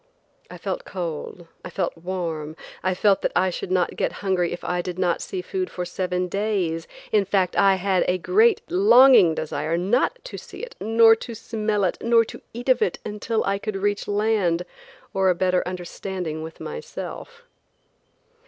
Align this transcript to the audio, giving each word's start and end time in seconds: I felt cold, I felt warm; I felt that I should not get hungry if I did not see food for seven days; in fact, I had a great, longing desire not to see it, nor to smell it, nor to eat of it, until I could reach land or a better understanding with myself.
I 0.49 0.57
felt 0.57 0.83
cold, 0.83 1.45
I 1.63 1.69
felt 1.69 1.95
warm; 1.95 2.55
I 2.81 2.95
felt 2.95 3.21
that 3.21 3.31
I 3.35 3.51
should 3.51 3.69
not 3.69 3.95
get 3.95 4.13
hungry 4.25 4.51
if 4.51 4.63
I 4.63 4.81
did 4.81 4.97
not 4.97 5.21
see 5.21 5.43
food 5.43 5.69
for 5.69 5.85
seven 5.85 6.27
days; 6.27 6.87
in 7.11 7.23
fact, 7.23 7.55
I 7.55 7.75
had 7.75 8.03
a 8.07 8.17
great, 8.17 8.63
longing 8.67 9.35
desire 9.35 9.77
not 9.77 10.17
to 10.23 10.39
see 10.39 10.63
it, 10.63 10.75
nor 10.81 11.15
to 11.17 11.35
smell 11.35 11.83
it, 11.83 11.99
nor 12.01 12.25
to 12.25 12.41
eat 12.51 12.67
of 12.67 12.81
it, 12.81 12.97
until 13.05 13.43
I 13.43 13.59
could 13.59 13.75
reach 13.77 14.07
land 14.07 14.65
or 15.13 15.29
a 15.29 15.35
better 15.35 15.61
understanding 15.67 16.41
with 16.41 16.59
myself. 16.59 17.43